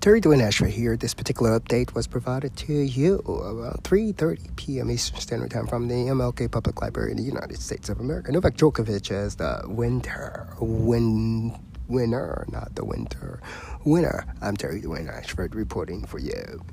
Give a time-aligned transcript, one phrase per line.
[0.00, 0.96] Terry Dwayne Ashford here.
[0.96, 4.92] This particular update was provided to you around 3.30 p.m.
[4.92, 8.30] Eastern Standard Time from the MLK Public Library in the United States of America.
[8.30, 11.58] Novak Djokovic as the winter win,
[11.88, 13.40] winner, not the winter
[13.84, 14.24] winner.
[14.40, 16.64] I'm Terry Dwayne Ashford reporting for you.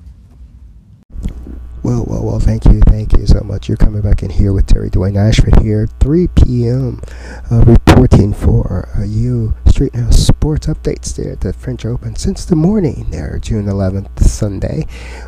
[1.82, 3.68] Well, well, well, thank you, thank you so much.
[3.68, 7.02] You're coming back in here with Terry Dwayne Ashford here, 3 p.m.,
[7.50, 12.56] uh, reporting for you Street Now Sports updates there at the French Open since the
[12.56, 14.86] morning there, June 11th, Sunday,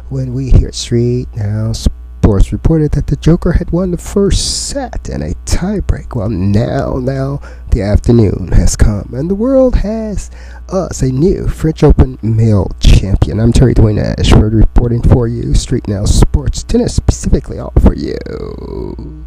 [0.09, 4.67] when we here at Street Now Sports reported that the Joker had won the first
[4.67, 6.13] set in a tiebreak.
[6.13, 7.39] Well, now, now,
[7.72, 10.30] the afternoon has come, and the world has
[10.67, 13.39] us a new French Open male champion.
[13.39, 19.25] I'm Terry Dwayne Ashford reporting for you, Street Now Sports Tennis, specifically all for you.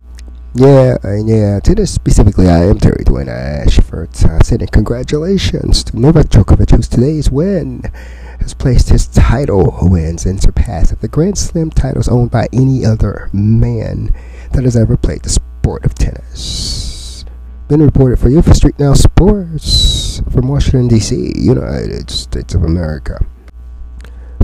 [0.52, 4.10] Yeah, yeah, tennis specifically, I am Terry Dwayne Ashford.
[4.24, 7.82] Uh, saying congratulations to Novak Djokovic, whose today's win
[8.40, 13.30] has placed his title wins and surpassed the Grand Slam titles owned by any other
[13.32, 14.12] man
[14.52, 17.24] that has ever played the sport of tennis
[17.70, 23.24] been reported for you for Street Now Sports from Washington, D.C., United States of America.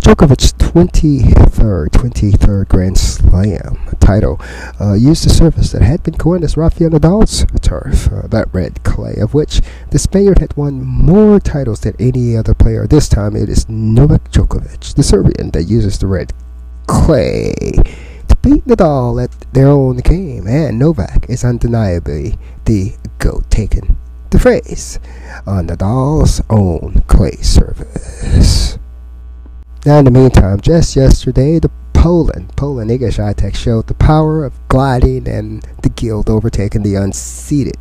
[0.07, 4.41] Djokovic's 23rd, 23rd Grand Slam title
[4.81, 8.85] uh, used a surface that had been coined as Rafael Nadal's turf, uh, that red
[8.85, 12.87] clay, of which the Spaniard had won more titles than any other player.
[12.87, 16.33] This time it is Novak Djokovic, the Serbian, that uses the red
[16.87, 17.73] clay
[18.29, 23.97] to beat Nadal at their own game, and Novak is undeniably the GOAT taking
[24.31, 25.01] the phrase
[25.49, 28.79] on Nadal's own clay surface.
[29.87, 35.29] Now, in the meantime, just yesterday, the Poland, Poland Swiatek showed the power of gliding
[35.29, 37.77] and the guild overtaking the unseeded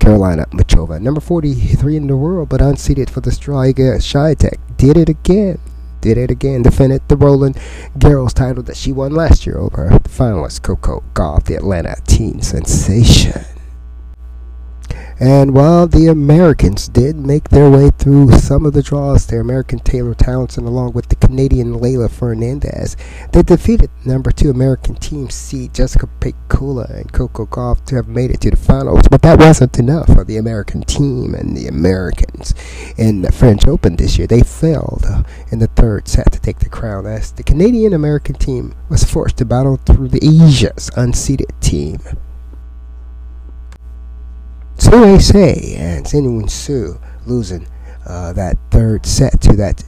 [0.00, 1.00] Carolina Muchova.
[1.00, 3.62] Number 43 in the world, but unseeded for the straw.
[3.62, 5.58] Iga did it again
[6.02, 7.56] did it again, defended the Roland
[7.98, 12.42] Garros title that she won last year over the finalist Coco Gauff, the Atlanta teen
[12.42, 13.57] sensation.
[15.20, 19.80] And while the Americans did make their way through some of the draws, their American
[19.80, 22.96] Taylor Townsend, along with the Canadian Leylah Fernandez,
[23.32, 28.30] they defeated number two American team seed Jessica Pegula and Coco Gauff to have made
[28.30, 29.08] it to the finals.
[29.10, 32.54] But that wasn't enough for the American team and the Americans
[32.96, 34.28] in the French Open this year.
[34.28, 35.04] They failed
[35.50, 39.38] in the third set to take the crown as the Canadian American team was forced
[39.38, 41.98] to battle through the Asia's unseeded team.
[44.78, 47.66] They say, and Sinuin Su losing
[48.06, 49.84] uh, that third set to that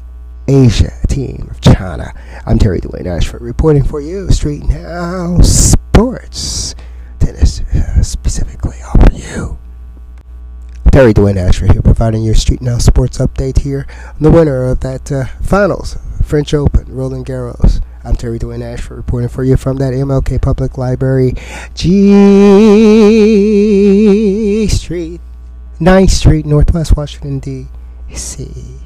[0.47, 2.13] Asia team of China.
[2.47, 6.75] I'm Terry Dwayne Ashford reporting for you, Street Now Sports.
[7.19, 9.59] Tennis uh, specifically all for you.
[10.93, 13.87] Terry Dwayne Ashford here providing your Street Now Sports update here.
[14.21, 17.81] the winner of that uh, finals, French Open, Roland Garros.
[18.03, 21.35] I'm Terry Dwayne Ashford reporting for you from that MLK Public Library,
[21.75, 22.17] G
[24.69, 25.21] Street,
[25.79, 28.81] 9th Street, Northwest Washington, D.C.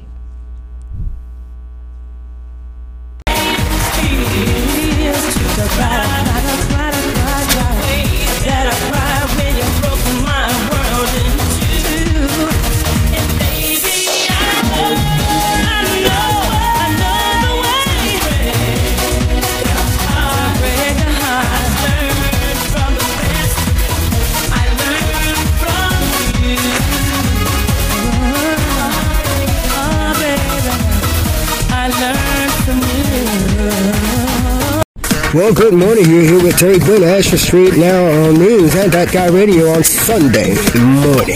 [35.35, 36.09] Well, good morning.
[36.09, 39.83] You're here with Terry Dwayne Ashford Street, now on News and That Guy Radio on
[39.83, 41.35] Sunday morning.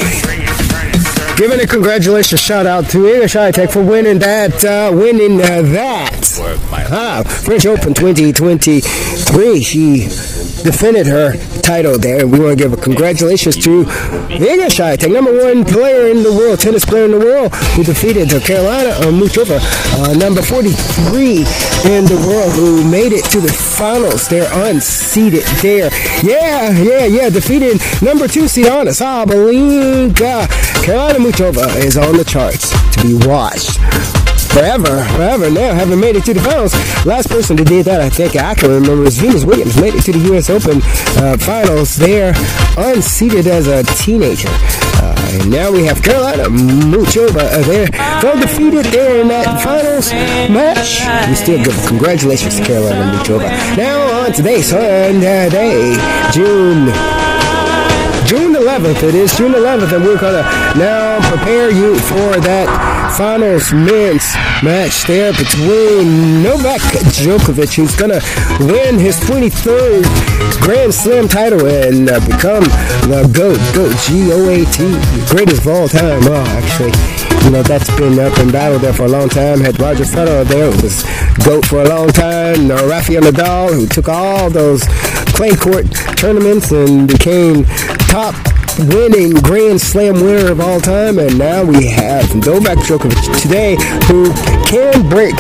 [1.35, 6.39] Giving a congratulations shout out to Iga Swiatek for winning that, uh, winning uh, that
[6.89, 9.61] uh, French Open 2023.
[9.63, 10.03] She
[10.63, 11.33] defended her
[11.69, 12.21] title there.
[12.21, 16.33] And we want to give a congratulations to Iga Swiatek, number one player in the
[16.33, 19.59] world, tennis player in the world, who defeated Carolina uh, Muchova,
[20.01, 21.45] uh, number 43
[21.93, 24.27] in the world, who made it to the finals.
[24.27, 25.91] They're unseated there.
[26.23, 29.01] Yeah, yeah, yeah, defeated number two seed Honest.
[29.01, 30.49] Sabalenka.
[30.83, 33.77] Carolina Muchova is on the charts to be watched
[34.49, 36.73] forever, forever now, haven't made it to the finals.
[37.05, 39.79] Last person to did that, I think I can remember, is Venus Williams.
[39.79, 40.49] Made it to the U.S.
[40.49, 40.81] Open
[41.21, 42.33] uh, finals there,
[42.77, 44.49] unseated as a teenager.
[45.01, 47.87] Uh, and now we have Carolina Muchova uh, there,
[48.23, 50.11] well defeated there in that finals
[50.51, 51.05] match.
[51.29, 53.49] We still give congratulations to Carolina Muchova.
[53.77, 55.95] Now on today, Sunday,
[56.33, 56.91] June.
[58.27, 59.01] June 11th.
[59.01, 60.43] It is June 11th, and we're gonna
[60.77, 64.33] now prepare you for that finals men's
[64.63, 66.81] match there between Novak
[67.15, 68.21] Djokovic, who's gonna
[68.59, 70.03] win his 23rd
[70.61, 72.63] Grand Slam title and uh, become
[73.09, 76.21] the GOAT, GOAT, G-O-A-T, greatest of all time.
[76.21, 76.91] Well, actually,
[77.45, 79.61] you know, that's been up in battle there for a long time.
[79.61, 81.03] Had Roger Federer there, who was
[81.45, 82.69] GOAT for a long time.
[82.69, 84.83] Uh, Rafael Nadal, who took all those
[85.33, 85.85] clay court
[86.17, 87.65] tournaments and became
[88.09, 88.35] top
[88.87, 93.75] winning Grand Slam winner of all time, and now we have Novak Djokovic today,
[94.07, 94.31] who
[94.69, 95.35] can break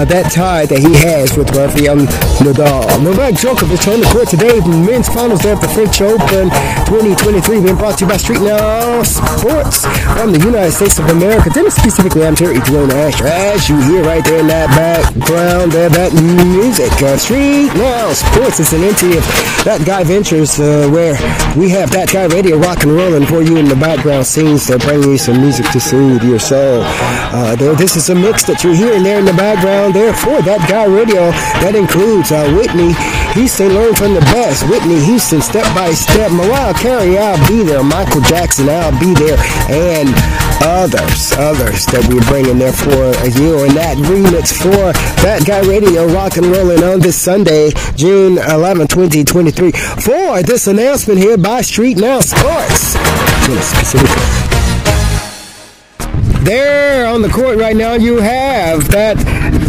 [0.00, 1.96] uh, that tie that he has with Rafael
[2.40, 2.88] Nadal.
[3.04, 6.48] Novak Djokovic on the court today, men's finals at the French Open
[6.88, 9.84] 2023, being brought to you by Street Now Sports
[10.16, 11.50] from the United States of America.
[11.50, 13.26] Then specifically, I'm Terry Dwayne Asher.
[13.28, 16.90] As you hear right there in that background, there, that music.
[17.02, 19.24] Uh, Street Now Sports is an entity of
[19.64, 21.12] That Guy Ventures, uh, where
[21.52, 24.78] we have That Guy Radio Rock and rolling for you in the background scenes to
[24.78, 26.80] bring you some music to soothe your soul.
[26.82, 30.64] Uh, this is a mix that you're hearing there in the background there for that
[30.64, 31.28] guy radio.
[31.60, 32.96] That includes uh, Whitney
[33.36, 34.64] Houston, Learn from the Best.
[34.64, 36.32] Whitney Houston, Step by Step.
[36.32, 37.84] Mariah Carey, I'll be there.
[37.84, 39.36] Michael Jackson, I'll be there.
[39.68, 40.08] And
[40.64, 43.64] others, others that we're bringing there for you.
[43.64, 48.88] And that remix for That Guy Radio Rock and Rolling on this Sunday, June 11,
[49.52, 50.02] 2023.
[50.02, 52.94] For this announcement here by Street Now Sports.
[56.44, 59.16] There on the court right now, you have that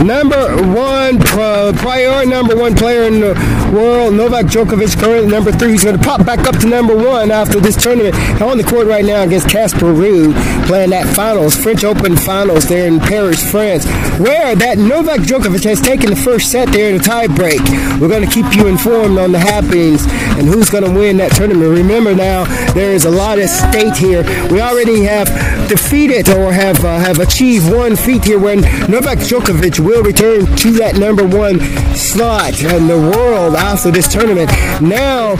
[0.03, 5.71] number one prior number one player in the world, Novak Djokovic, currently number three.
[5.71, 8.15] He's going to pop back up to number one after this tournament.
[8.41, 10.33] On the court right now against Casper Ruud,
[10.67, 13.85] playing that finals, French Open finals there in Paris, France,
[14.19, 17.61] where that Novak Djokovic has taken the first set there in a tie break.
[17.99, 20.05] We're going to keep you informed on the happenings
[20.37, 21.69] and who's going to win that tournament.
[21.77, 24.23] Remember now, there is a lot at stake here.
[24.49, 25.27] We already have
[25.69, 30.71] defeated or have uh, have achieved one feat here when Novak Djokovic will return to
[30.71, 31.59] that number one
[31.95, 34.49] slot in the world after this tournament.
[34.79, 35.35] Now,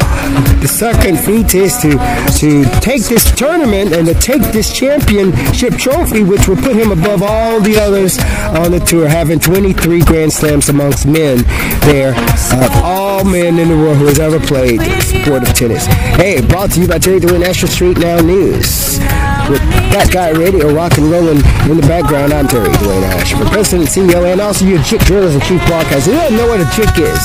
[0.59, 1.91] the second feat is to
[2.39, 7.23] to take this tournament and to take this championship trophy, which will put him above
[7.23, 8.19] all the others
[8.59, 11.43] on the tour, having 23 Grand Slams amongst men
[11.87, 15.85] there of all men in the world who has ever played the sport of tennis.
[16.19, 18.99] Hey, brought to you by Terry Dwayne National Street Now News
[19.49, 19.61] with
[19.93, 21.39] That Guy Radio rock and rolling
[21.69, 22.33] in the background.
[22.33, 26.11] I'm Terry Dwayne Ash, President, CEO, and also your Chick Drillers and Chief Broadcaster.
[26.11, 27.19] You don't know what a chick is.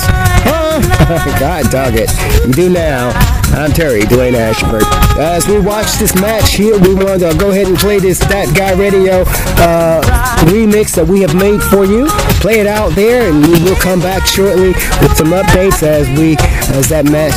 [0.47, 0.79] Huh?
[1.41, 2.11] God dog it.
[2.47, 3.11] You do now.
[3.57, 4.83] I'm Terry Dwayne Ashford.
[5.19, 8.55] As we watch this match here, we want to go ahead and play this That
[8.57, 9.23] Guy Radio
[9.65, 10.03] uh,
[10.53, 12.07] remix that we have made for you.
[12.43, 16.37] Play it out there, and we will come back shortly with some updates as we
[16.77, 17.35] as that match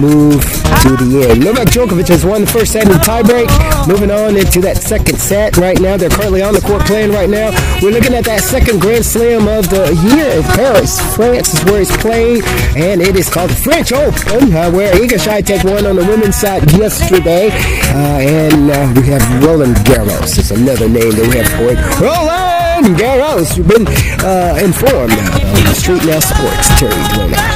[0.00, 0.44] move
[0.82, 1.44] to the end.
[1.44, 3.48] Novak Djokovic has won the first set in the tiebreak.
[3.86, 5.96] Moving on into that second set right now.
[5.96, 7.50] They're currently on the court playing right now.
[7.82, 11.80] We're looking at that second Grand Slam of the year in Paris, France is where
[11.80, 12.44] he's played,
[12.76, 16.36] and it is called the French Open, uh, where Iga Swiatek won on the women's
[16.36, 17.48] side yesterday.
[17.92, 21.78] Uh, and uh, we have Roland Garros is another name that we have for it.
[22.00, 23.86] Roland Garros, you've been
[24.24, 26.68] uh, informed on the Street Now Sports.
[26.78, 27.55] Terry Dwayne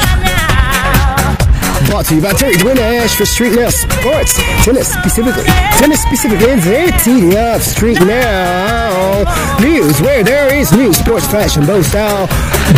[1.91, 4.39] Brought to you by Terry Dwayne Ash for Street Now Sports.
[4.63, 5.43] Tennis specifically.
[5.75, 6.47] Tennis specifically.
[6.55, 9.27] It's of Street Now
[9.61, 12.29] News, where there is news, sports, fashion, both style,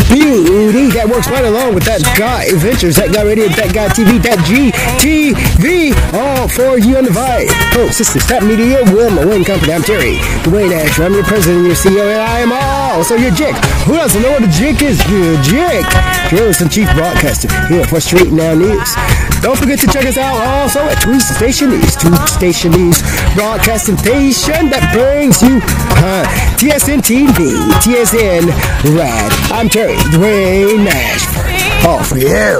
[0.09, 0.89] beauty.
[0.97, 4.39] That works right along with that guy ventures, that guy radio, that guy TV, that
[4.49, 5.93] GTV.
[6.17, 7.53] All for you on the vibe.
[7.77, 9.73] Oh, sister, Stop Media, Will Wayne Company.
[9.73, 10.99] I'm Terry Dwayne Ash.
[10.99, 12.51] I'm your president, your CEO, and I am
[12.93, 13.55] also your Jick.
[13.89, 15.01] Who doesn't know what a Jick is?
[15.09, 15.85] Your Jick.
[16.29, 18.93] Journalist and Chief Broadcaster here for Street Now News.
[19.41, 23.01] Don't forget to check us out also at Tweet Station News, Tweet Station News
[23.35, 25.57] Broadcasting Station that brings you
[26.05, 26.23] uh,
[26.61, 28.47] TSN TV, TSN
[28.95, 29.31] Rad.
[29.51, 31.85] I'm Terry Dwayne Nashford.
[31.85, 32.59] All for you.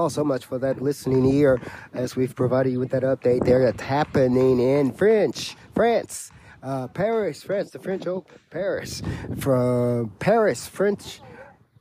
[0.00, 1.60] all so much for that listening ear
[1.92, 6.32] as we've provided you with that update there that's happening in French, France,
[6.62, 9.02] uh, Paris, France, the French Open, Paris,
[9.38, 11.20] from Paris, French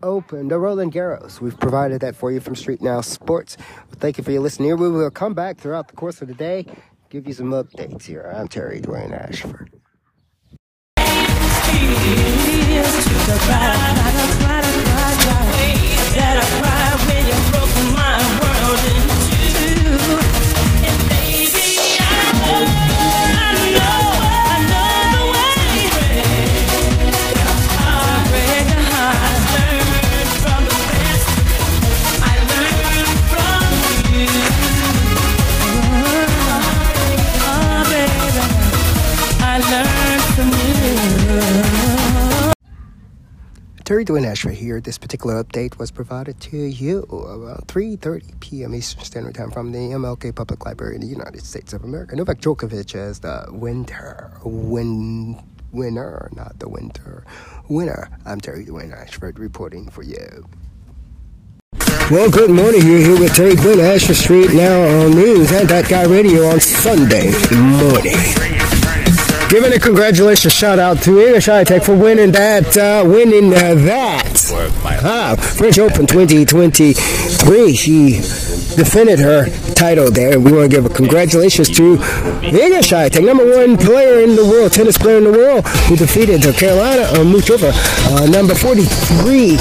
[0.04, 1.40] Open, the Roland Garros.
[1.40, 3.56] We've provided that for you from Street Now Sports.
[3.58, 4.76] Well, thank you for your listening here.
[4.76, 6.66] We will come back throughout the course of the day,
[7.10, 8.30] give you some updates here.
[8.36, 9.72] I'm Terry Dwayne Ashford
[16.16, 16.79] that I cry
[43.90, 44.80] Terry Dwayne Ashford here.
[44.80, 48.76] This particular update was provided to you around 3.30 p.m.
[48.76, 52.16] Eastern Standard Time from the MLK Public Library in the United States of America.
[52.16, 57.26] Novak Djokovic as the winter win, winner, not the winter
[57.68, 58.12] winner.
[58.28, 60.48] I'm Terry Dwayne Ashford reporting for you.
[62.12, 62.86] Well, good morning.
[62.86, 66.60] You're here with Terry Dwayne Ashford Street now on news and that guy radio on
[66.60, 69.09] Sunday morning.
[69.50, 74.52] Giving a congratulations shout out to Iga Swiatek for winning that, uh, winning uh, that
[75.04, 77.74] uh, French Open 2023.
[77.76, 78.22] She
[78.80, 80.34] defended her title there.
[80.34, 84.46] And We want to give a congratulations to Iga Swiatek, number one player in the
[84.46, 87.72] world, tennis player in the world, who defeated Carolina uh, Muchova,
[88.16, 89.52] uh, number 43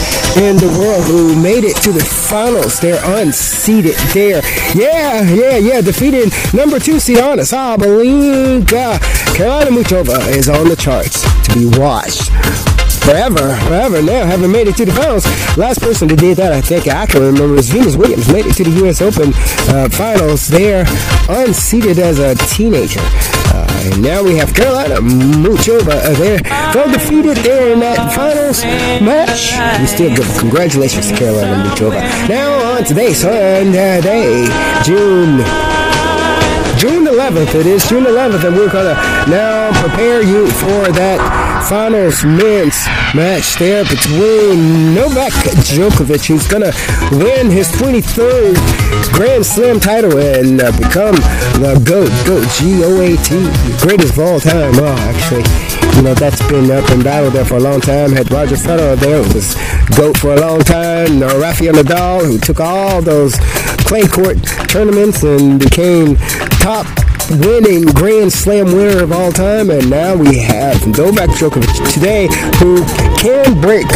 [0.47, 2.79] in the world, who made it to the finals.
[2.79, 4.41] They're unseated there.
[4.75, 9.01] Yeah, yeah, yeah, defeated number two seed on Sabalenka.
[9.35, 12.78] Carolina Muchova is on the charts to be watched
[13.09, 15.25] forever, forever now, haven't made it to the finals.
[15.57, 18.31] Last person that did that, I think I can remember, is Venus Williams.
[18.31, 19.01] Made it to the U.S.
[19.01, 19.33] Open
[19.73, 20.85] uh, finals there,
[21.29, 23.01] unseated as a teenager.
[23.01, 26.39] Uh, and now we have Carolina Muchova there,
[26.73, 28.63] fell defeated there in that finals
[29.01, 29.57] match.
[29.81, 32.05] We still give congratulations to Carolina Muchova.
[32.29, 34.45] Now on today, Sunday,
[34.85, 35.41] June.
[36.77, 38.95] June 11th, it is June 11th, and we're gonna
[39.27, 45.33] now prepare you for that finals men's match there between Novak
[45.69, 46.73] Djokovic, who's to
[47.13, 48.57] win his 23rd
[49.13, 51.15] Grand Slam title and uh, become
[51.61, 54.73] the GOAT, GOAT, G-O-A-T, greatest of all time.
[54.77, 55.45] Oh, actually,
[55.97, 58.13] you know, that's been up in battle there for a long time.
[58.13, 59.55] Had Roger Federer there, who was
[59.95, 61.23] GOAT for a long time.
[61.23, 63.35] Uh, Rafael Nadal, who took all those
[63.85, 66.17] clay court tournaments and became
[66.61, 66.87] top
[67.31, 72.85] winning Grand Slam winner of all time, and now we have Novak Djokovic today, who
[73.17, 73.87] can break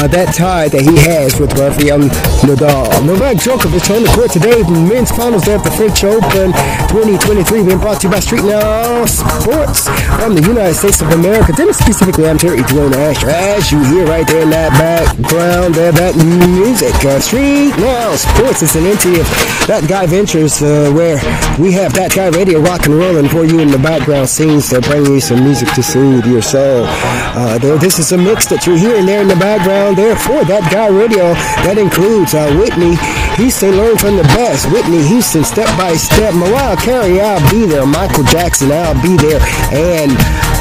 [0.00, 2.00] uh, that tie that he has with Rafael
[2.48, 2.88] Nadal.
[3.04, 6.56] Novak Djokovic on the court today, men's finals there at the French Open
[6.88, 11.52] 2023, being brought to you by Street Now Sports from the United States of America.
[11.52, 13.28] Then specifically, I'm Terry Dwayne Asher.
[13.28, 16.96] As you hear right there in that background, there, that music.
[17.04, 19.28] Uh, Street Now Sports is an entity of
[19.68, 21.20] That Guy Ventures, uh, where
[21.60, 24.80] we have That Guy Radio Rock and rolling for you in the background scenes that
[24.88, 26.88] bring you some music to soothe your soul.
[26.88, 30.70] Uh, this is a mix that you're hearing there in the background there for that
[30.70, 31.32] guy radio.
[31.64, 32.96] That includes uh, Whitney
[33.36, 34.70] Houston, Learn from the Best.
[34.70, 36.34] Whitney Houston, Step by Step.
[36.34, 37.86] Mariah Carey, I'll be there.
[37.86, 39.40] Michael Jackson, I'll be there.
[39.72, 40.12] And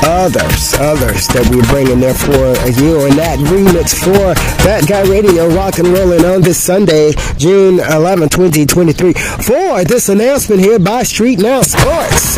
[0.06, 3.06] others, others that we're bringing there for you.
[3.06, 8.30] And that remix for That Guy Radio Rock and Rolling on this Sunday, June 11,
[8.30, 9.14] 2023.
[9.14, 12.36] For this announcement here by Street Now Sports.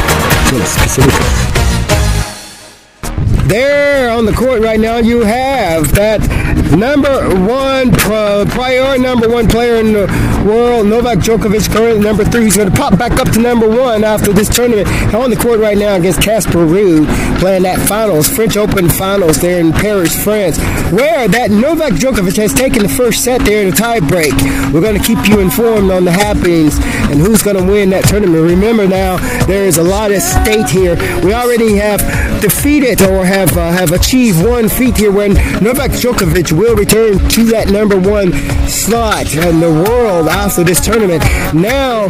[3.48, 6.41] There on the court right now, you have that
[6.76, 10.08] number one prior number one player in the
[10.46, 12.46] world, Novak Djokovic, currently number three.
[12.46, 14.88] He's going to pop back up to number one after this tournament.
[15.14, 17.08] On the court right now against Casper Ruud,
[17.40, 20.58] playing that finals, French Open finals there in Paris, France,
[20.92, 24.34] where that Novak Djokovic has taken the first set there in a tie break.
[24.74, 26.78] We're going to keep you informed on the happenings
[27.12, 28.44] and who's going to win that tournament.
[28.44, 30.96] Remember now, there is a lot at stake here.
[31.24, 32.02] We already have
[32.42, 37.44] defeated or have uh, have achieved one feat here when Novak Djokovic will return to
[37.52, 38.32] that number one
[38.70, 41.22] slot in the world after this tournament.
[41.54, 42.08] Now,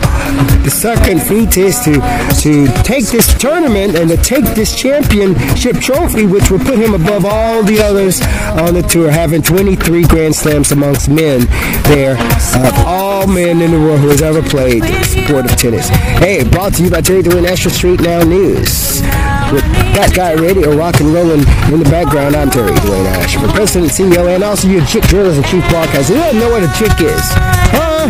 [0.63, 1.93] the second feat is to
[2.41, 7.25] to take this tournament and to take this championship trophy, which will put him above
[7.25, 8.21] all the others
[8.61, 11.47] on the tour, having 23 Grand Slams amongst men
[11.89, 15.89] there of all men in the world who has ever played the sport of tennis.
[15.89, 19.01] Hey, brought to you by Terry Dwayne Astro Street Now News
[19.51, 19.63] with
[19.99, 22.35] That Guy Radio rock and rolling in the background.
[22.35, 26.15] I'm Terry Dwayne Ash, for President, CEO, and also your chick journalist and chief broadcaster.
[26.15, 27.21] You don't know what a chick is.
[27.75, 28.07] Huh?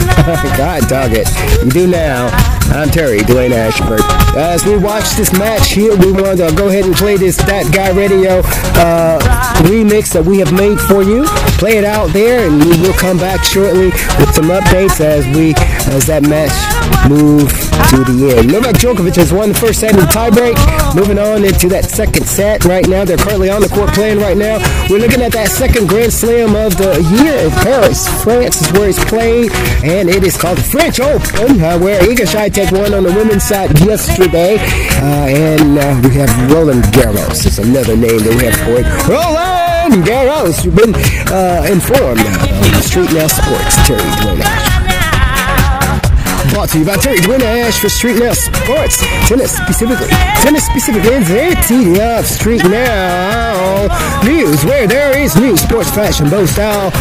[0.58, 1.28] God dog it.
[1.64, 2.30] You do now.
[2.72, 4.00] I'm Terry Dwayne Ashford.
[4.38, 7.68] As we watch this match here, we want to go ahead and play this That
[7.74, 8.40] Guy Radio
[8.80, 9.20] uh,
[9.68, 11.26] remix that we have made for you.
[11.60, 15.52] Play it out there, and we will come back shortly with some updates as we
[15.92, 16.52] as that match
[17.10, 17.52] move
[17.92, 18.52] to the end.
[18.52, 20.56] Novak Djokovic has won the first set in the tiebreak.
[20.96, 23.04] Moving on into that second set right now.
[23.04, 24.60] They're currently on the court playing right now.
[24.90, 28.90] We're looking at that second Grand Slam of the year in Paris, France is where
[28.90, 29.52] it's played,
[29.84, 33.44] and it is called the French Open, uh, where Iga Swiatek one on the women's
[33.44, 34.58] side yesterday.
[35.02, 37.46] Uh, and uh, we have Roland Garros.
[37.46, 38.88] It's another name that we have for it.
[39.10, 40.64] Roland Garros.
[40.64, 40.96] You've been
[41.34, 43.76] uh, informed on the Street Now Sports.
[43.88, 44.61] Terry Dwayne
[46.52, 49.00] brought to you by Terry Dwayne Ash for Street Now Sports.
[49.28, 50.08] Tennis specifically.
[50.44, 51.16] Tennis specifically.
[51.24, 53.88] It's of Street Now
[54.24, 56.92] News, where there is news, sports, fashion, bow style,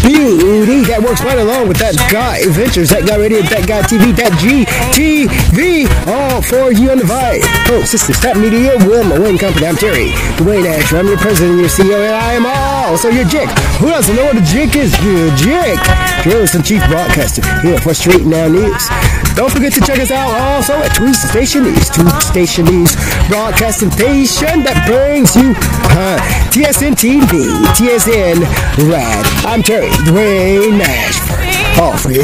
[0.00, 0.80] beauty.
[0.88, 4.32] That works right along with that guy ventures, that guy radio, that guy TV, that
[4.40, 5.84] GTV.
[6.08, 7.44] All for you on the vibe.
[7.68, 9.66] Oh, sister, stop media, Will Wayne Company.
[9.66, 10.92] I'm Terry Dwayne Ash.
[10.92, 13.48] I'm your president, your CEO, and I am all also your Jick.
[13.80, 14.92] Who doesn't know what a Jick is?
[15.04, 15.78] Your Jick.
[16.22, 18.93] Journalist and chief broadcaster here for Street Now News.
[19.34, 21.90] Don't forget to check us out also at Tweet Station News.
[21.90, 22.94] Tweet Station News
[23.28, 25.50] broadcasting station that brings you
[25.98, 26.18] uh,
[26.54, 28.40] TSN TV, TSN
[28.88, 29.26] Rad.
[29.44, 31.80] I'm Terry Dwayne Nashford.
[31.80, 32.22] All for you.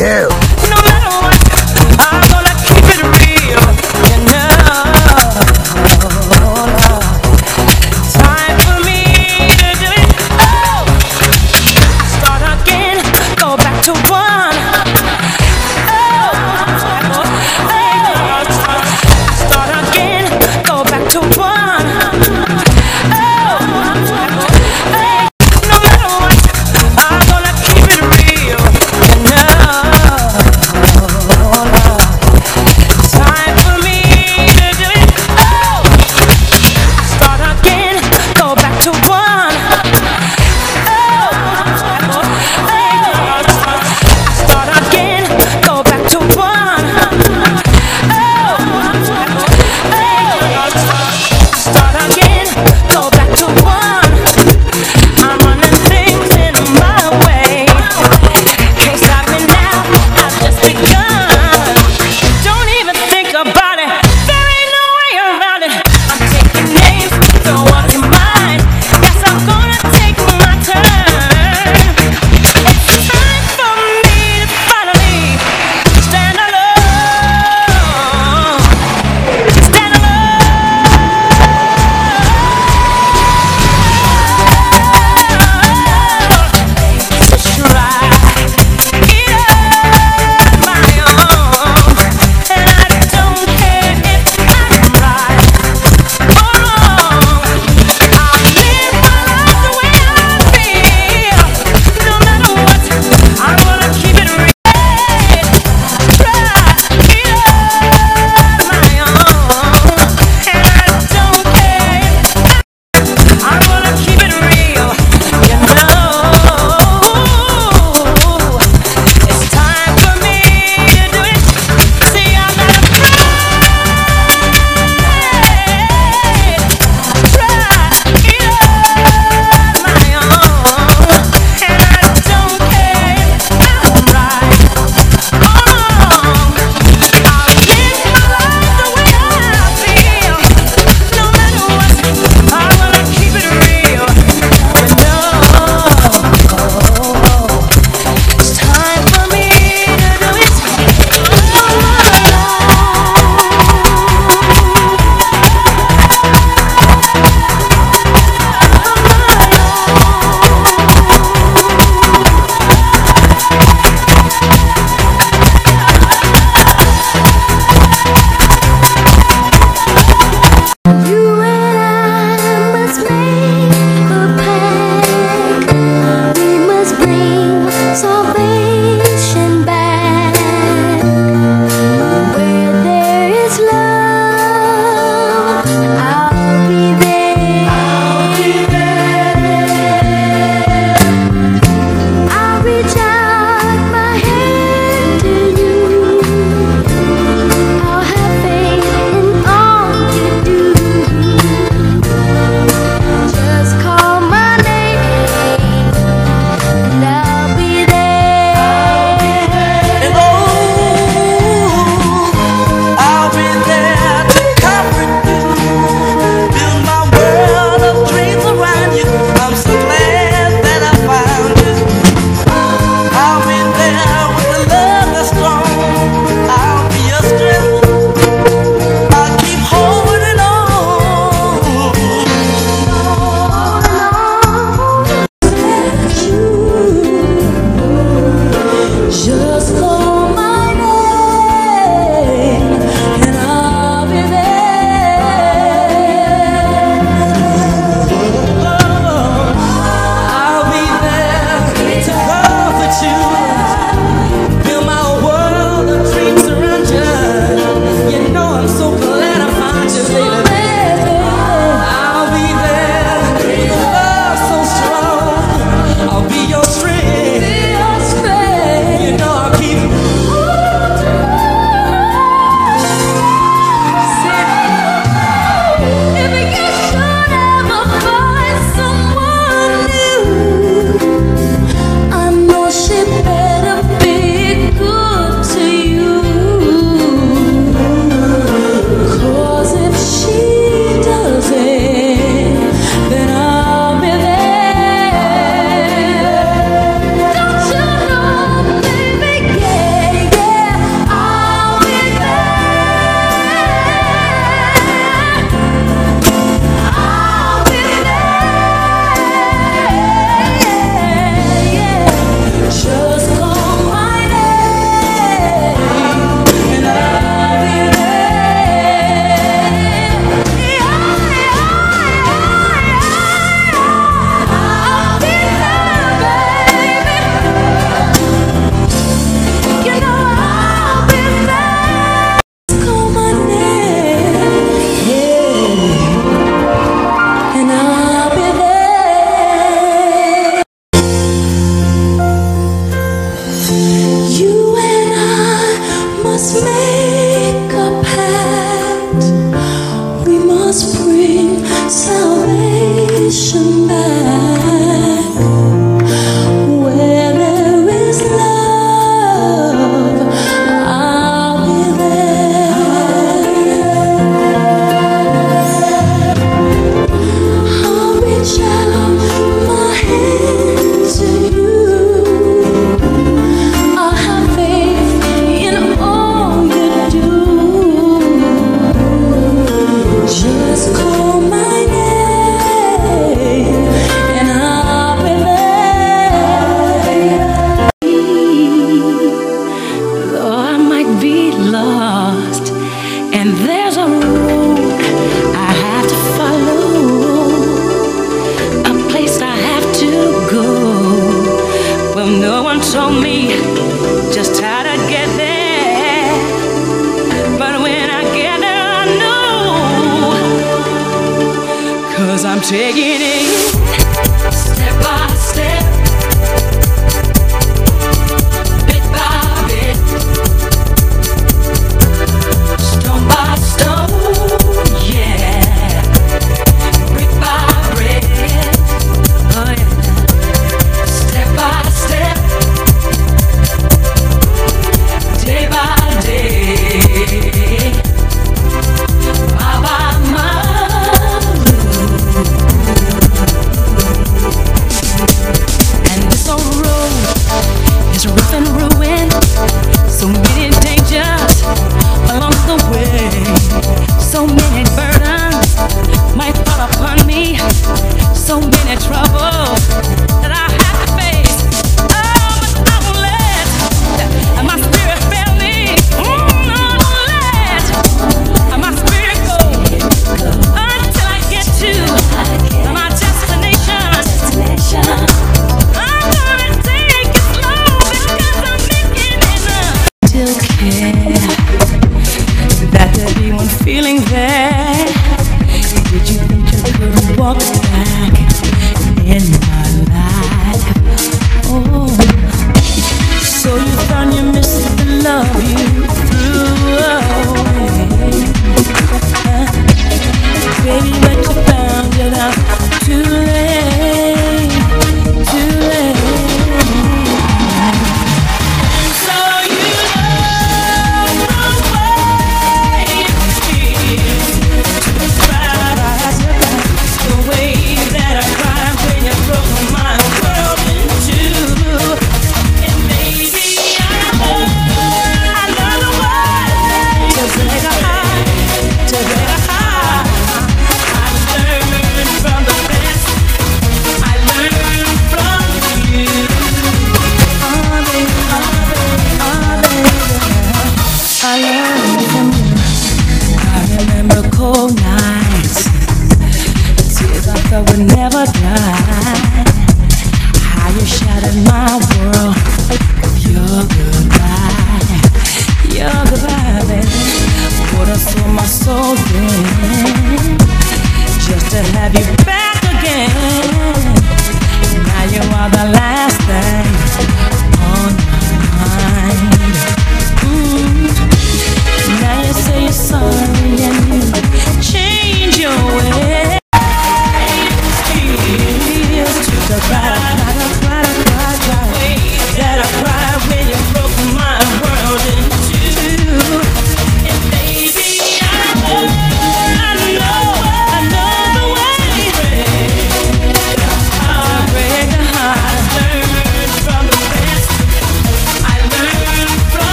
[0.70, 2.49] No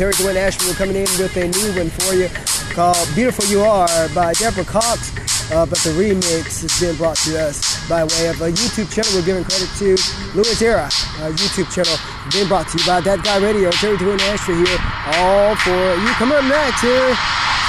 [0.00, 2.26] Terry Dwayne Ashford, coming in with a new one for you
[2.72, 5.12] called Beautiful You Are by Deborah Cox.
[5.52, 9.12] Uh, but the remix has been brought to us by way of a YouTube channel.
[9.12, 10.00] We're giving credit to
[10.32, 10.88] Louis Era,
[11.36, 11.92] YouTube channel,
[12.32, 13.70] being brought to you by That Guy Radio.
[13.72, 14.80] Terry Dwayne Ashford here,
[15.20, 16.08] all for you.
[16.16, 17.12] Come up next here,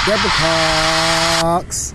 [0.08, 1.92] Deborah Cox.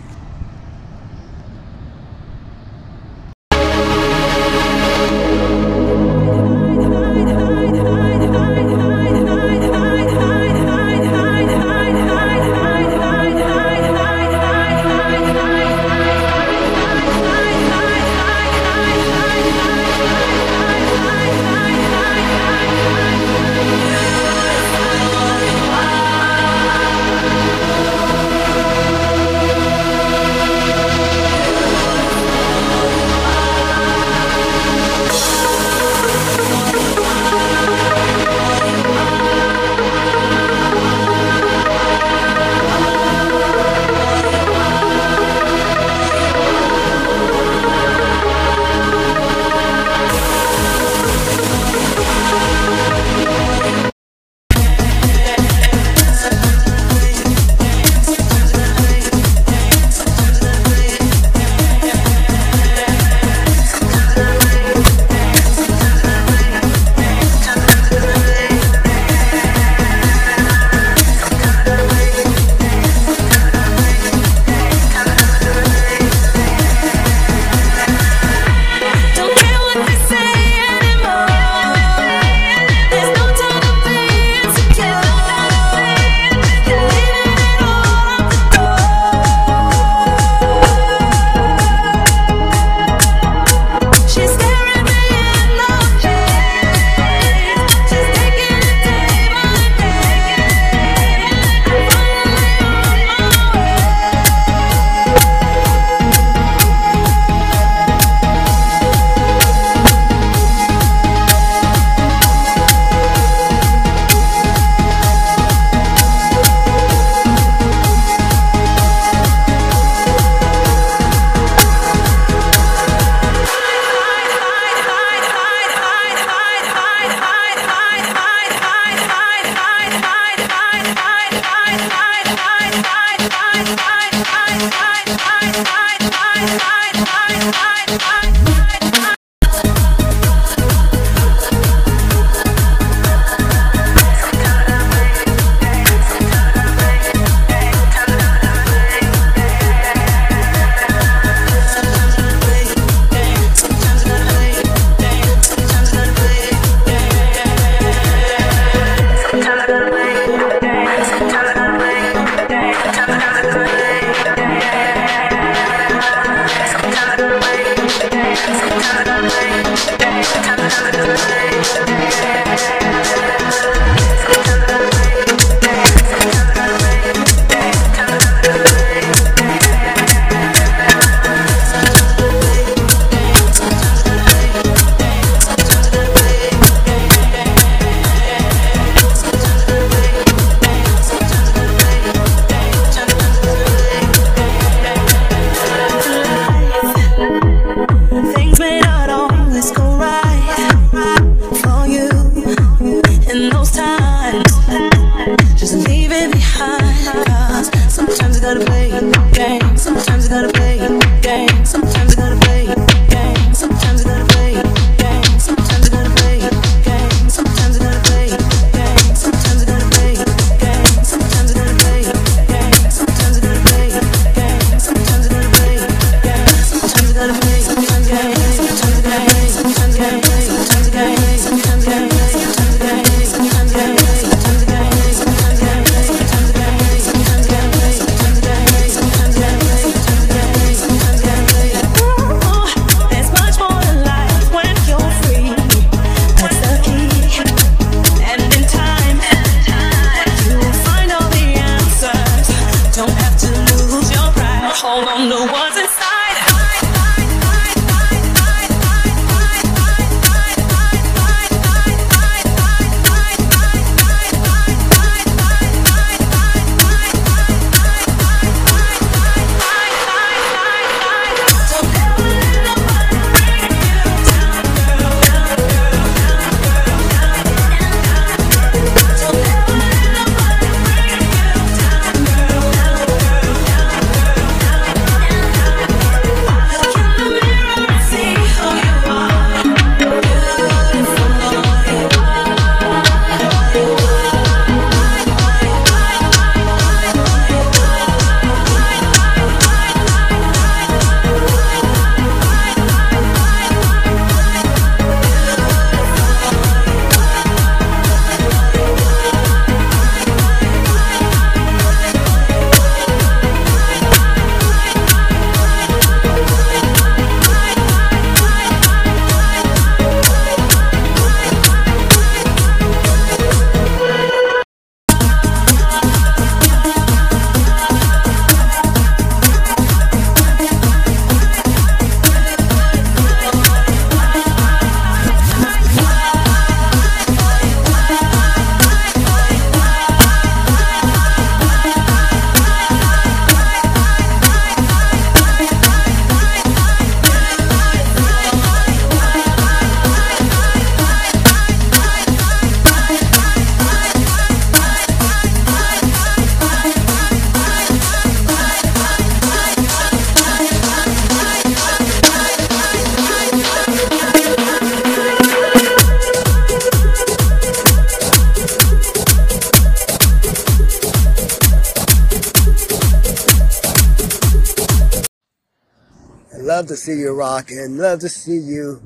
[376.87, 377.97] Love to see you rocking.
[377.97, 379.01] Love to see you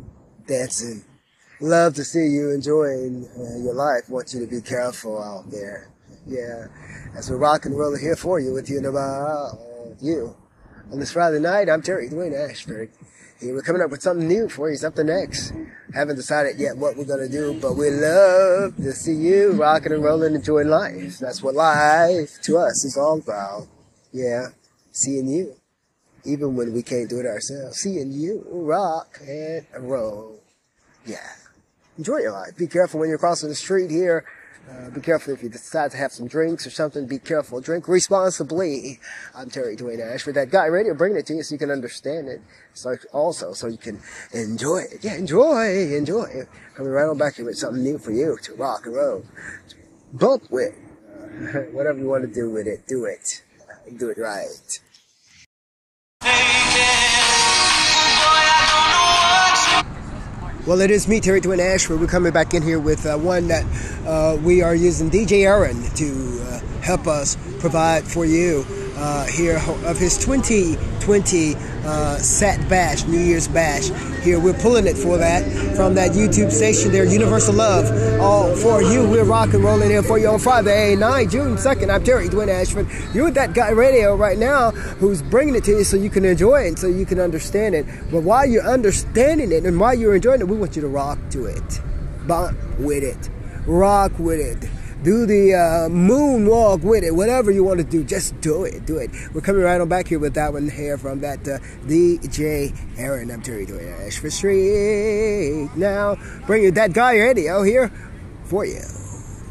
[0.45, 1.03] dancing.
[1.59, 4.07] Love to see you enjoying uh, your life.
[4.07, 5.89] Want you to be careful out there.
[6.27, 6.67] Yeah.
[7.17, 9.57] As we're rocking, we're here for you with you about
[9.99, 10.35] you.
[10.91, 12.91] On this Friday night, I'm Terry Dwayne Ashford.
[13.39, 15.51] Here we're coming up with something new for you, something next.
[15.95, 20.03] Haven't decided yet what we're gonna do, but we love to see you rocking and
[20.03, 21.17] rolling, enjoying life.
[21.17, 23.65] That's what life to us is all about.
[24.13, 24.49] Yeah,
[24.91, 25.55] seeing you
[26.25, 27.77] even when we can't do it ourselves.
[27.77, 30.39] Seeing you rock and roll.
[31.05, 31.17] Yeah.
[31.97, 32.57] Enjoy your life.
[32.57, 34.25] Be careful when you're crossing the street here.
[34.69, 37.07] Uh, be careful if you decide to have some drinks or something.
[37.07, 37.59] Be careful.
[37.61, 38.99] Drink responsibly.
[39.35, 42.27] I'm Terry Dwayne Ashford, that guy radio, bringing it to you so you can understand
[42.27, 42.41] it.
[42.73, 43.99] So also, so you can
[44.33, 45.03] enjoy it.
[45.03, 46.47] Yeah, enjoy, enjoy.
[46.75, 49.25] Coming right on back here with something new for you to rock and roll.
[50.13, 50.75] Bump with.
[50.75, 53.41] Uh, whatever you want to do with it, do it.
[53.97, 54.79] Do it right.
[60.67, 61.99] Well, it is me, Terry Dwayne Ashford.
[61.99, 63.65] We're coming back in here with uh, one that
[64.05, 68.63] uh, we are using DJ Aaron to uh, help us provide for you
[69.01, 73.89] uh, here of his 2020 uh, Sat Bash, New Year's Bash.
[74.23, 75.43] Here we're pulling it for that
[75.75, 78.21] from that YouTube station there, Universal Love.
[78.21, 79.09] All for you.
[79.09, 81.91] We're rock and rolling here for you on Friday night, June 2nd.
[81.91, 82.87] I'm Terry Dwayne Ashford.
[83.13, 86.23] You're with that guy radio right now who's bringing it to you so you can
[86.23, 87.87] enjoy it and so you can understand it.
[88.11, 91.17] But while you're understanding it and while you're enjoying it, we want you to rock
[91.31, 91.81] to it.
[92.27, 93.29] Bump with it.
[93.65, 94.70] Rock with it
[95.03, 98.97] do the uh, moonwalk with it, whatever you want to do, just do it, do
[98.97, 99.09] it.
[99.33, 103.31] We're coming right on back here with that one here from that uh, DJ Aaron.
[103.31, 105.69] I'm Terry Dwayne Ashford Street.
[105.75, 107.91] Now, bring you that guy radio here
[108.45, 108.81] for you.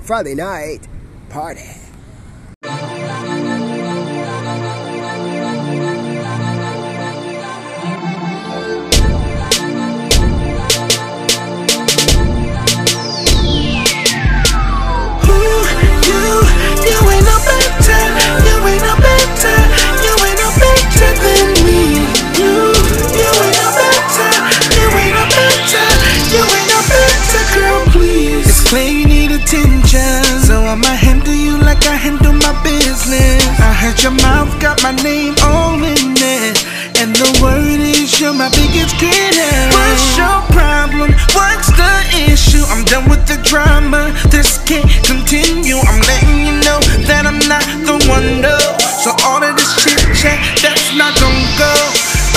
[0.03, 0.89] Friday night
[1.29, 1.90] party.
[32.63, 33.43] Business.
[33.59, 36.57] I heard your mouth got my name all in it.
[37.01, 39.73] And the word is you're my biggest critic.
[39.75, 41.11] What's your problem?
[41.33, 41.95] What's the
[42.31, 42.63] issue?
[42.71, 44.13] I'm done with the drama.
[44.31, 45.79] This can't continue.
[45.81, 48.59] I'm letting you know that I'm not the one, no.
[49.03, 51.73] So all of this chit chat, that's not gonna go.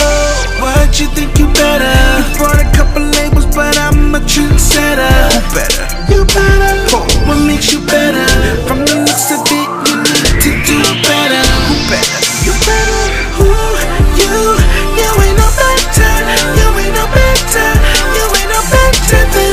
[0.02, 1.94] Oh, what you think you better?
[2.20, 5.10] You brought a couple labels, but I'm a trendsetter.
[5.34, 5.86] Who better.
[6.14, 6.74] You better.
[6.94, 8.26] Oh, what makes you better?
[8.68, 10.78] From the looks of it, you need to do
[11.08, 11.44] better.
[11.68, 12.20] Who better?
[12.46, 13.02] You better.
[13.40, 13.50] Who?
[14.20, 14.34] You?
[15.00, 16.14] You ain't no better.
[16.60, 17.70] You ain't no better.
[18.18, 19.53] You ain't no better than.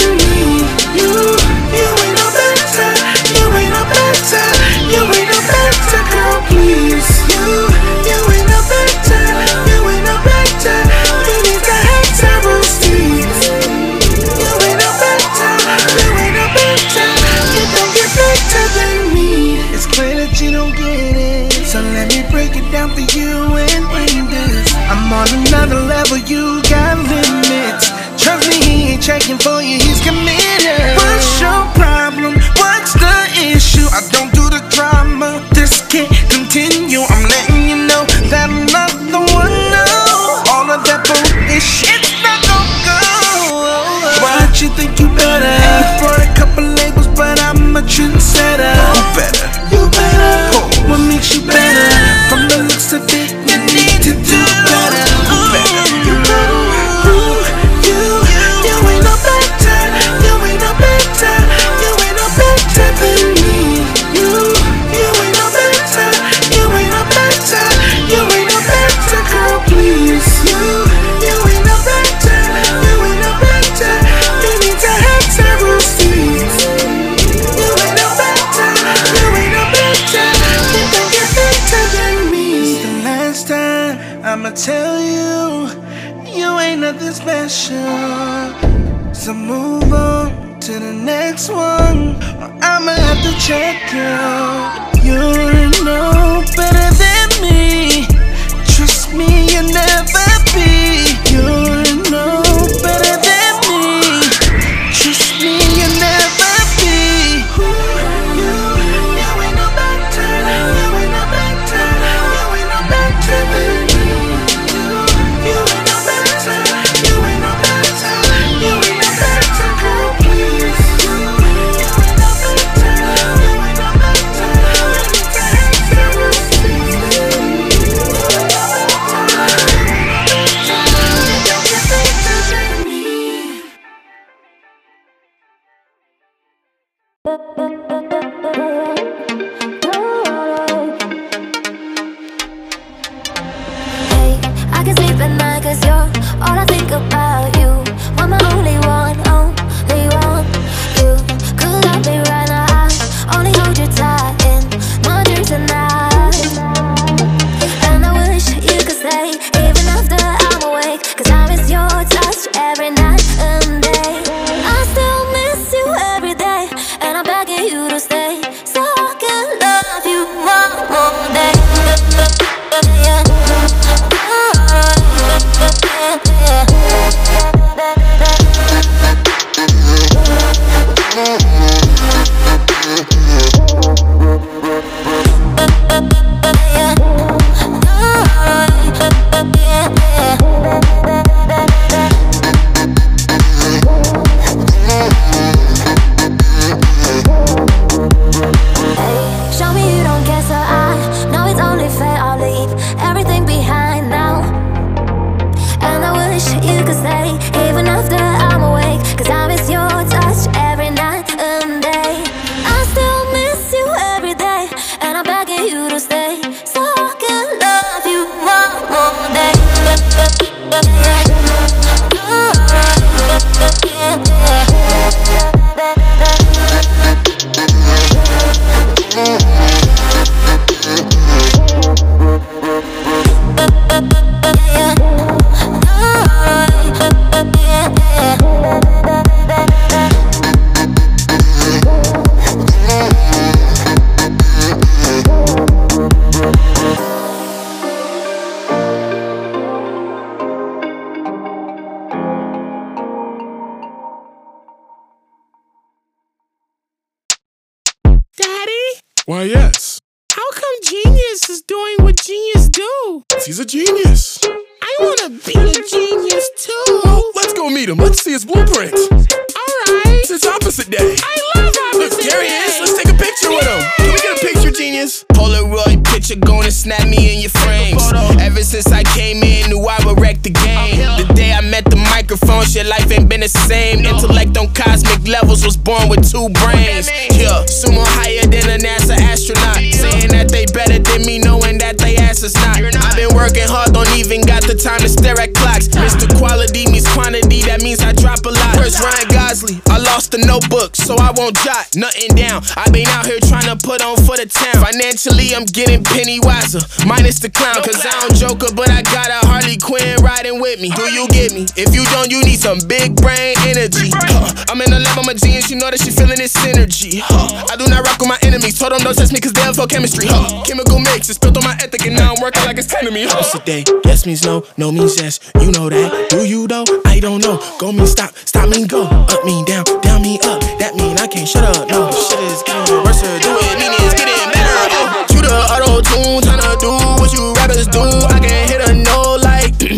[270.30, 270.44] Alright.
[270.44, 271.16] It's opposite day.
[271.22, 272.78] I love Look, opposite there he is.
[272.78, 273.82] Let's take a picture with him.
[273.98, 275.24] Can we get a picture, genius?
[275.34, 278.02] Polaroid picture gonna snap me in your frames.
[278.38, 280.98] Ever since I came in, knew I would wreck the game.
[281.18, 284.06] The day I met the microphone, shit, life ain't been the same.
[284.06, 287.10] Intellect on cosmic levels, was born with two brains.
[287.34, 289.82] Yeah, sumo higher than a NASA astronaut.
[289.82, 292.78] Saying that they better than me, knowing that they ass is not.
[292.78, 295.88] I've been working hard, don't even got the time to stare at clocks.
[295.88, 296.30] Mr.
[296.38, 298.76] Quality means quantity, that means I drop a lot.
[298.76, 302.62] First Ryan Gosling, I lost the notebook, so I won't jot nothing down.
[302.76, 304.80] I've been out here trying to put on for the town.
[304.82, 307.82] Financially, I'm getting penny wiser, minus the clown.
[307.84, 310.90] Cause I don't joker, but I got a Harley Quinn riding with me.
[310.90, 311.66] Do you get me?
[311.76, 314.10] If you don't, you need some big brain energy.
[314.12, 314.66] Huh.
[314.68, 317.20] I'm in the lab, I'm a genius, you know that she feeling this synergy.
[317.22, 317.70] Huh.
[317.70, 319.76] I do not rock with my enemies, told them don't test me cause they have
[319.76, 320.26] for chemistry.
[320.28, 320.62] Huh.
[320.64, 323.10] Chemical mix, it's built on my ethic, and now I'm working like it's 10 to
[323.10, 323.24] me.
[323.26, 323.36] Huh.
[323.36, 323.84] What's the day?
[324.04, 325.40] Yes means no, no means yes.
[325.60, 326.30] You know that.
[326.30, 326.84] Do you though?
[327.06, 327.58] I don't know.
[327.78, 329.04] Go mean stop, stop mean go.
[329.04, 330.62] Up mean down, down mean up.
[330.78, 331.88] That mean I can't shut up.
[331.88, 333.20] No, shit is getting worse.
[333.20, 334.76] Do it, mean it's getting better.
[334.94, 338.02] Oh, you the auto tune, tryna do what you rappers do.
[338.30, 339.74] I can hit a note like.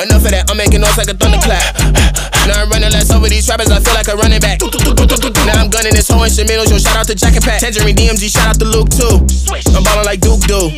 [0.00, 1.76] Enough of that, I'm making noise like a thunderclap.
[2.48, 4.64] Now I'm running less over these rappers, I feel like a running back.
[5.44, 7.44] Now I'm gunning this whole instrumental, yo, shout out to Jack and.
[7.44, 9.20] Tangerine DMG, shout out to Luke too.
[9.76, 10.72] I'm ballin' like Duke do.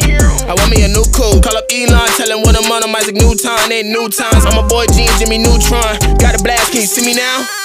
[0.51, 1.39] I want me a new cool.
[1.39, 3.71] Call up Elon, tell him what I'm on, I'm Isaac Newton.
[3.71, 6.19] Ain't new times, I'm a boy G and Jimmy Neutron.
[6.19, 7.62] Got a blast, can you see me now?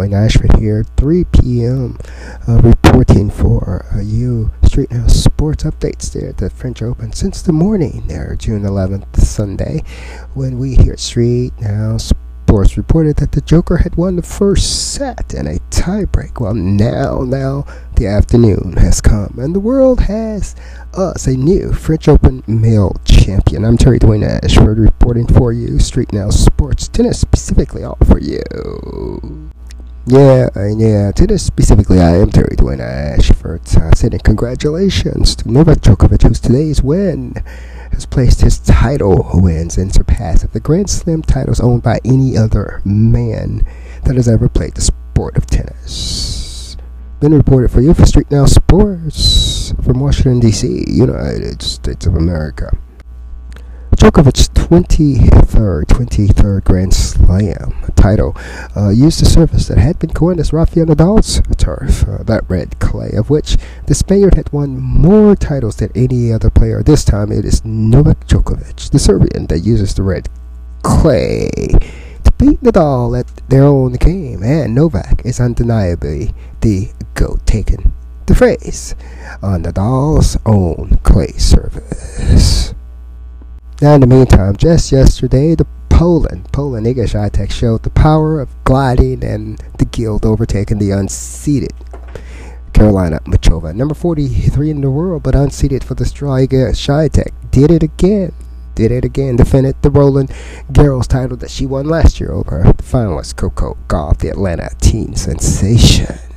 [0.00, 1.98] Dwayne Ashford here, 3 p.m.
[2.48, 7.42] Uh, reporting for uh, you Street House Sports updates there at the French Open since
[7.42, 9.82] the morning there, June 11th, Sunday,
[10.32, 15.34] when we here Street Now Sports reported that the Joker had won the first set
[15.34, 16.40] in a tiebreak.
[16.40, 20.56] Well, now, now the afternoon has come, and the world has
[20.94, 23.66] us a new French Open male champion.
[23.66, 29.50] I'm Terry Dwayne Ashford reporting for you, Street Now Sports Tennis, specifically all for you.
[30.06, 33.60] Yeah, yeah, tennis specifically, I am Terry Dwayne Ashford.
[33.76, 37.34] Uh, sending congratulations to Novak Djokovic, whose today's win
[37.92, 42.80] has placed his title wins and surpassed the Grand Slam titles owned by any other
[42.82, 43.62] man
[44.04, 46.78] that has ever played the sport of tennis.
[47.20, 52.76] Been reported for you for Street Now Sports from Washington, D.C., United States of America.
[54.00, 58.34] Djokovic's 23rd, 23rd Grand Slam title
[58.74, 62.78] uh, used a surface that had been coined as Rafael Nadal's turf, uh, that red
[62.78, 66.82] clay, of which the Spaniard had won more titles than any other player.
[66.82, 70.30] This time it is Novak Djokovic, the Serbian, that uses the red
[70.82, 71.50] clay
[72.24, 76.32] to beat Nadal at their own game, and Novak is undeniably
[76.62, 77.92] the GOAT taking
[78.24, 78.94] the phrase
[79.42, 82.72] on Nadal's own clay surface.
[83.82, 88.50] Now, in the meantime, just yesterday, the Poland, Poland Iga Swiatek showed the power of
[88.64, 91.72] gliding and the guild overtaking the unseeded
[92.74, 93.74] Karolina Muchova.
[93.74, 96.36] Number 43 in the world, but unseeded for the straw.
[96.36, 98.34] Iga Swiatek did it again.
[98.74, 99.36] Did it again.
[99.36, 100.28] Defended the Roland
[100.70, 105.14] Garros title that she won last year over the finalist Coco Gauff, the Atlanta teen
[105.14, 106.29] sensation.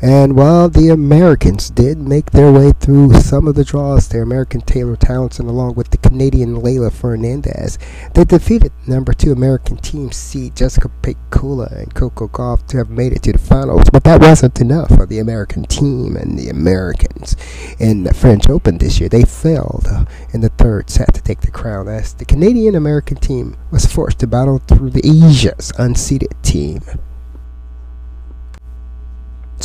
[0.00, 4.60] And while the Americans did make their way through some of the draws, their American
[4.60, 7.80] Taylor Townsend, along with the Canadian Leylah Fernandez,
[8.14, 13.12] they defeated number two American team seed Jessica Pegula and Coco Gauff to have made
[13.12, 13.90] it to the finals.
[13.92, 17.34] But that wasn't enough for the American team and the Americans
[17.80, 19.08] in the French Open this year.
[19.08, 19.88] They failed
[20.32, 24.20] in the third set to take the crown as the Canadian American team was forced
[24.20, 26.82] to battle through the Asia's unseeded team.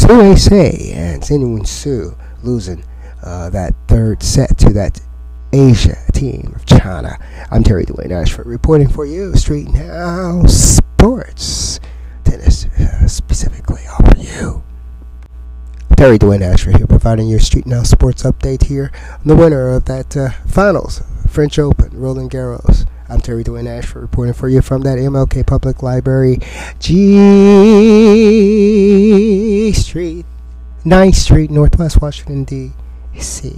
[0.08, 2.84] They say, and Sinuin Su losing
[3.24, 5.00] uh, that third set to that
[5.54, 7.18] Asia team of China.
[7.50, 11.80] I'm Terry Dwayne Ashford reporting for you, Street Now Sports.
[12.26, 14.64] Tennis uh, specifically all for you.
[15.96, 18.92] Terry Dwayne Ashford here providing your Street Now Sports update here.
[19.24, 22.86] The winner of that uh, finals, French Open, Roland Garros.
[23.14, 26.40] I'm Terry Dwayne Ashford reporting for you from that MLK Public Library,
[26.80, 27.20] G
[29.72, 30.26] Street,
[30.84, 33.54] 9th Street, Northwest Washington, D.C.